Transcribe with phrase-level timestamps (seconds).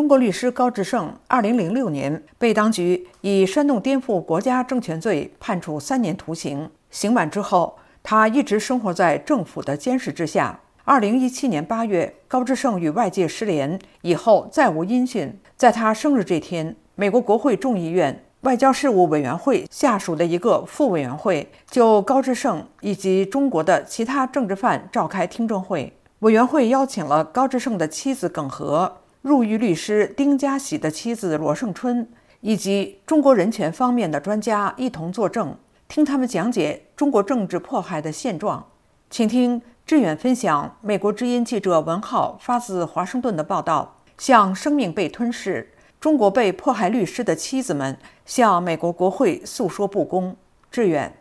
[0.00, 6.70] 中国律师高志胜，二零零六年被当局以煽动颠覆国家政权罪判处三年徒刑。
[6.90, 10.58] 刑满之后，他一直生活在政府的监视之下。
[10.84, 15.38] 二零一七年八月，高志胜与外界失联以后再无音讯。
[15.54, 25.92] 在他生日这天，美国国会众议院外交事务委员会下属的一个副委员会就高志胜以及中国的其他政治犯召开听证会。
[26.20, 28.96] 委员会邀请了高志胜的妻子耿和。
[29.22, 32.08] 入狱律师丁家喜的妻子罗胜春
[32.40, 35.54] 以及中国人权方面的专家一同作证，
[35.88, 38.66] 听他们讲解中国政治迫害的现状。
[39.10, 50.34] 请听志远分享美国之音记者文浩发自华盛顿的报道：向生命被吞噬、中国被迫害律师的妻子们向美国国会诉说不公。
[50.70, 51.12] 志远，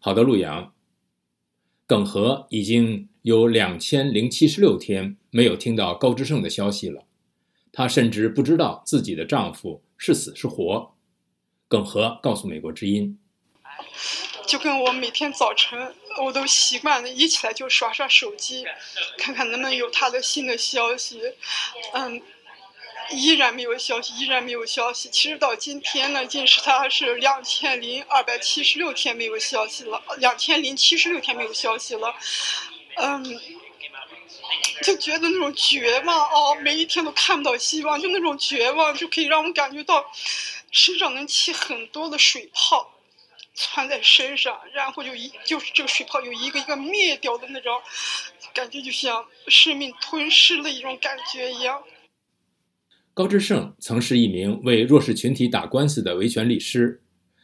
[0.00, 0.72] 好的，陆阳。
[1.88, 7.04] 耿和已经有两千零七十六天没有听到高志胜的消息了，
[7.72, 10.94] 她甚至不知道自己的丈夫是死是活。
[11.66, 13.18] 耿和告诉美国之音
[14.46, 15.94] ：“就跟我每天早晨，
[16.26, 18.66] 我都习惯了，一起来就刷刷手机，
[19.16, 21.22] 看看能不能有他的新的消息。
[21.94, 22.20] 嗯。”
[23.10, 25.08] 依然没有消息，依然没有消息。
[25.08, 32.14] 其实到今天呢，已经是他是两千零二百七十六天没有消息了，两千零七十六天没有消息了。
[32.96, 33.40] 嗯，
[34.82, 40.04] 就觉得那种绝望哦，每一天都看不到希望，就那种绝望，就可以让我感觉到
[40.70, 42.92] 身上能起很多的水泡，
[43.54, 47.80] 穿在身上，然后就一就是这个水泡有一个一个灭掉的那种
[48.52, 51.82] 感觉，就像生命吞噬了一种感觉一样。
[53.18, 57.00] 高志胜曾是一名为弱势群体打官司的维权律师，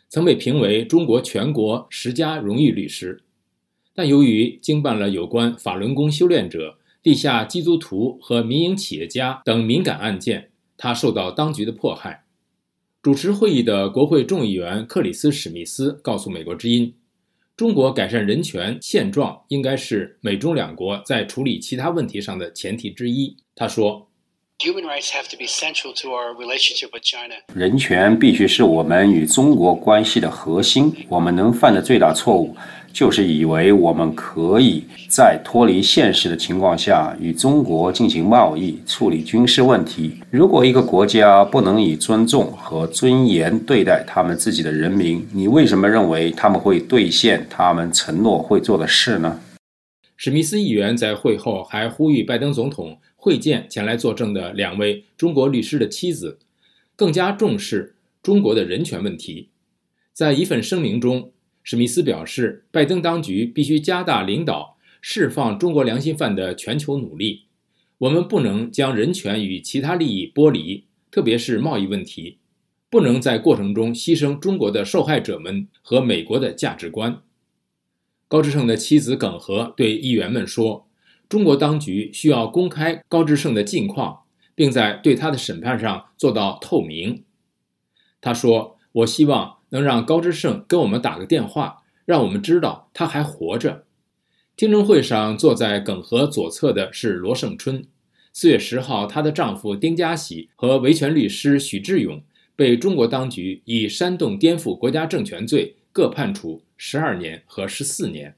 [0.09, 3.25] 曾被评为中国全国十佳荣誉律师。
[3.93, 12.25] 但由于经办了有关法轮功修炼者、地下基督徒和民营企业家等敏感案件，他受到当局的迫害。
[13.03, 16.95] 主持会议的国会众议员克里斯·史密斯告诉美国之音
[17.57, 24.09] ：“中国改善人权现状应该是美中两国在处理其他问题上的前提之一。”他说。
[27.53, 30.95] 人权必须是我们与中国关系的核心。
[31.09, 32.57] 我们能犯的最大错误，
[32.93, 40.21] 就是以为我们可以在脱离现实的情况下与中国进行贸易、处理军事问题。
[40.31, 49.41] 如果一个国家不能以尊重和尊严对待他们自己的人民，你为什么认为他们会兑现他们承诺会做的事呢？
[50.17, 52.97] 史密斯议员在会后还呼吁拜登总统。
[53.25, 56.39] 会见前来作证的两位中国律师的妻子，
[56.95, 59.49] 更加重视中国的人权问题。
[60.13, 67.45] 在一份声明中，史密斯表示，拜登当局必须加大领导释放中国良心犯的全球努力。
[67.97, 72.37] 我们不能将人权与其他利益剥离，特别是贸易问题，
[72.91, 77.23] 不能在过程中牺牲中国的受害者们和美国的价值观。
[78.29, 80.84] 高志胜的妻子耿和对议员们说。
[81.29, 84.21] 中国当局需要公开高志胜的近况，
[84.55, 87.25] 并在对他的审判上做到透明。
[88.21, 93.85] 他说：“我希望能让高志胜跟我们打个电话，让我们知道他还活着。”
[94.57, 97.85] 听证会上坐在耿和左侧的是罗胜春。
[98.33, 102.23] 四月十号，她的丈夫丁家喜和维权律师许志勇
[102.55, 108.37] 被中国当局以煽动颠覆国家政权罪各判处十二年和十四年。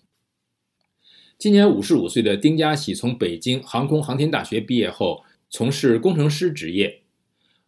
[1.39, 7.03] 今年五十五岁的丁家喜从北京航空航天大学毕业后，从事工程师职业，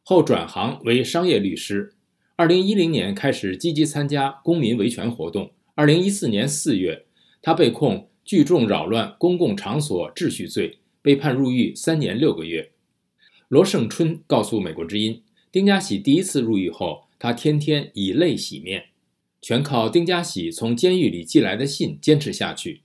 [0.02, 1.92] 后转行为商业律师。
[2.36, 5.50] 二零一零年开始积极参加公民维权活动。
[5.74, 7.04] 二零一四年四月，
[7.42, 12.70] 他被控聚众扰乱公共场所秩序罪，被判入狱三年六个月。
[13.48, 18.86] 罗胜春告诉美国之音，丁家喜第一次入狱后，他天天以泪洗面，
[19.42, 22.80] 全靠丁家喜从监狱里寄来的信坚持下去。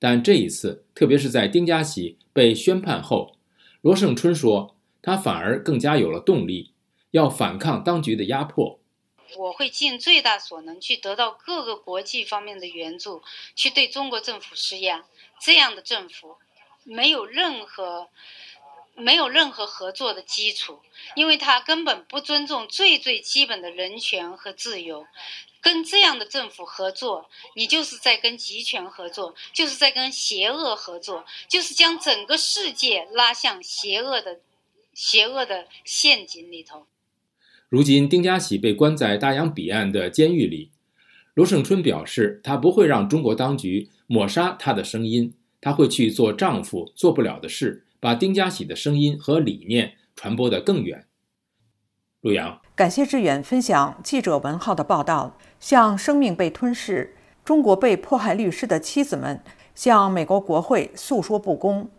[0.00, 3.36] 但这一次，特别是在丁家喜被宣判后，
[3.82, 6.72] 罗胜春说，他反而更加有了动力，
[7.10, 8.80] 要反抗当局的压迫。
[9.36, 13.22] 我会尽最大所能去得到各个国际方面的援助，
[13.54, 15.04] 去对中国政府施压。
[15.40, 16.36] 这样的政府
[16.82, 18.08] 没有任何
[18.96, 20.80] 没有任何合作的基础，
[21.14, 25.06] 因为他根本不尊重最最基本的人权和自由。
[25.62, 34.40] 跟这样的政府合作，你就是在跟集权合作，就是在跟邪恶合作，就是将整个世界拉向邪恶的、
[34.94, 36.86] 邪恶的陷阱里头。
[37.68, 40.70] 如今，丁家喜被关在大洋彼岸的监狱里，
[41.34, 51.06] 罗胜春表示，他不会让中国当局抹杀他的声音，他会去做丈夫做不了的事，把丁家喜的声音和理念传播得更远。
[52.22, 55.38] 陆阳，感谢志远分享记者文浩的报道。
[55.60, 57.14] 向生命被吞噬、
[57.44, 59.42] 中国被迫害律师的妻子们
[59.74, 61.88] 向美国国会诉说不公。